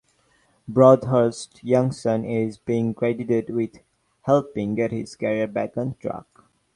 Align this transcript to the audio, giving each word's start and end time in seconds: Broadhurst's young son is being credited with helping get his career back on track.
Broadhurst's 0.67 1.63
young 1.63 1.91
son 1.91 2.25
is 2.25 2.57
being 2.57 2.95
credited 2.95 3.51
with 3.51 3.77
helping 4.23 4.73
get 4.73 4.91
his 4.91 5.15
career 5.15 5.45
back 5.45 5.77
on 5.77 5.93
track. 5.99 6.25